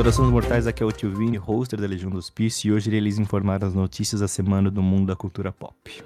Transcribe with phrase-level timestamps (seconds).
[0.00, 3.00] Saudações mortais, aqui é o Tio Vini, hoster da Legião dos Hospício, e hoje irei
[3.00, 6.02] lhes informar as notícias da semana do mundo da cultura pop.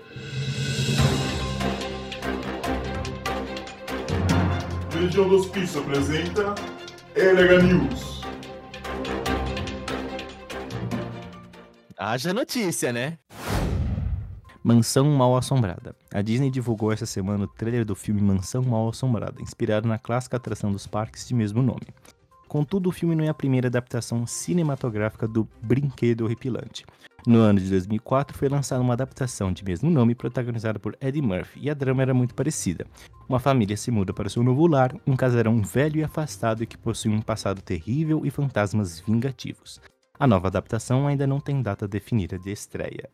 [4.96, 6.56] Legião do Hospício apresenta
[7.14, 8.22] Elega News.
[11.96, 13.16] Haja notícia, né?
[14.60, 15.94] Mansão Mal Assombrada.
[16.12, 20.36] A Disney divulgou essa semana o trailer do filme Mansão Mal Assombrada, inspirado na clássica
[20.36, 21.86] atração dos parques de mesmo nome.
[22.54, 26.86] Contudo, o filme não é a primeira adaptação cinematográfica do Brinquedo Horripilante.
[27.26, 31.58] No ano de 2004 foi lançada uma adaptação de mesmo nome protagonizada por Eddie Murphy,
[31.62, 32.86] e a drama era muito parecida.
[33.28, 37.10] Uma família se muda para seu novo lar, um casarão velho e afastado que possui
[37.10, 39.80] um passado terrível e fantasmas vingativos.
[40.16, 43.10] A nova adaptação ainda não tem data definida de estreia.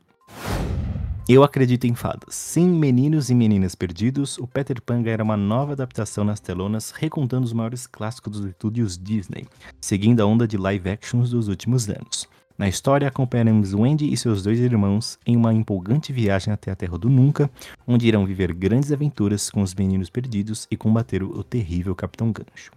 [1.33, 2.35] Eu acredito em fadas.
[2.35, 7.45] Sim, meninos e meninas perdidos, o Peter Pan era uma nova adaptação nas telonas, recontando
[7.45, 9.47] os maiores clássicos dos estúdios Disney,
[9.81, 12.29] seguindo a onda de live actions dos últimos anos.
[12.59, 16.99] Na história, acompanharemos Wendy e seus dois irmãos em uma empolgante viagem até a Terra
[16.99, 17.49] do Nunca,
[17.87, 22.73] onde irão viver grandes aventuras com os meninos perdidos e combater o terrível Capitão Gancho.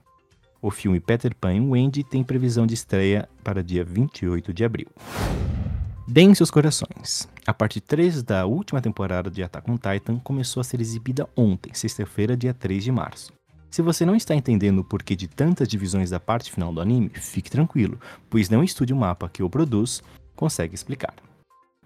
[0.62, 4.90] O filme Peter Pan e Wendy tem previsão de estreia para dia 28 de abril.
[6.08, 7.28] Deem seus corações.
[7.46, 11.74] A parte 3 da última temporada de Attack on Titan começou a ser exibida ontem,
[11.74, 13.34] sexta-feira, dia 3 de março.
[13.70, 17.10] Se você não está entendendo o porquê de tantas divisões da parte final do anime,
[17.10, 18.00] fique tranquilo,
[18.30, 20.02] pois não estude o mapa que o produz
[20.38, 21.16] consegue explicar.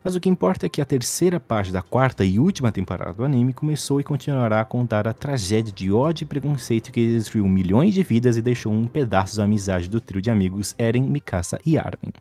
[0.03, 3.25] Mas o que importa é que a terceira parte da quarta e última temporada do
[3.25, 7.95] anime começou e continuará a contar a tragédia de ódio e preconceito que destruiu milhões
[7.95, 11.79] de vidas e deixou um pedaço da amizade do trio de amigos Eren, Mikasa e
[11.79, 12.13] Armin.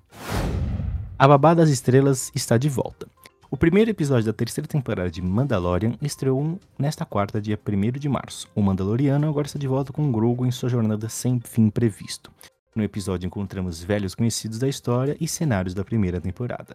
[1.18, 3.06] A Babá das Estrelas está de volta.
[3.48, 8.48] O primeiro episódio da terceira temporada de Mandalorian estreou nesta quarta, dia 1 de março.
[8.56, 12.32] O Mandaloriano agora está de volta com Grogu em sua jornada sem fim previsto.
[12.74, 16.74] No episódio encontramos velhos conhecidos da história e cenários da primeira temporada.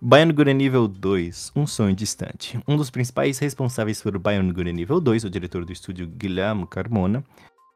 [0.00, 2.58] Bionic Nível 2, Um Sonho Distante.
[2.66, 7.22] Um dos principais responsáveis por Bionic Nível 2, o diretor do estúdio Guilherme Carmona,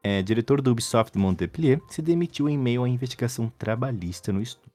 [0.01, 4.72] é, diretor do Ubisoft Montpellier, se demitiu em meio à investigação trabalhista no estúdio.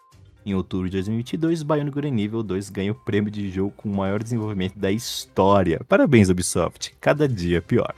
[0.49, 4.23] Em outubro de 2022, Bionic Nível 2 ganha o prêmio de jogo com o maior
[4.23, 5.79] desenvolvimento da história.
[5.87, 6.95] Parabéns, Ubisoft.
[6.99, 7.95] Cada dia pior.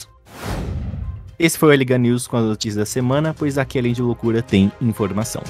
[1.39, 4.43] Esse foi o Liga News com as notícias da semana, pois aqui além de loucura
[4.43, 5.45] tem informação.